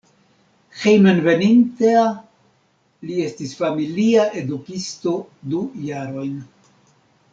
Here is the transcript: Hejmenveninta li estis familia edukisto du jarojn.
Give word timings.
Hejmenveninta 0.83 1.99
li 3.09 3.19
estis 3.27 3.53
familia 3.61 4.25
edukisto 4.43 5.15
du 5.53 5.61
jarojn. 5.91 6.33